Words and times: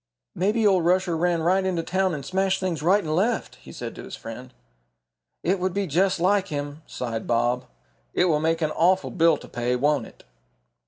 "Maybe 0.33 0.65
old 0.65 0.83
Rusher 0.83 1.15
ran 1.15 1.43
right 1.43 1.63
into 1.63 1.83
town 1.83 2.15
and 2.15 2.25
smashed 2.25 2.59
things 2.59 2.81
right 2.81 3.03
and 3.03 3.15
left," 3.15 3.57
he 3.57 3.71
said 3.71 3.93
to 3.93 4.03
his 4.03 4.15
friend. 4.15 4.51
"It 5.43 5.59
would 5.59 5.75
be 5.75 5.85
just 5.85 6.19
like 6.19 6.47
him," 6.47 6.81
sighed 6.87 7.27
Bob. 7.27 7.65
"It 8.11 8.25
will 8.25 8.39
make 8.39 8.63
an 8.63 8.71
awful 8.71 9.11
bill 9.11 9.37
to 9.37 9.47
pay, 9.47 9.75
won't 9.75 10.07
it?" 10.07 10.23